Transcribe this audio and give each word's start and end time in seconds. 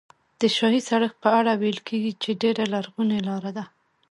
د 0.39 0.41
شاهي 0.55 0.81
سړک 0.89 1.13
په 1.23 1.29
اړه 1.39 1.51
ویل 1.61 1.79
کېږي 1.87 2.13
چې 2.21 2.39
ډېره 2.41 2.63
لرغونې 2.73 3.19
لاره 3.27 3.51
ده. 3.57 3.63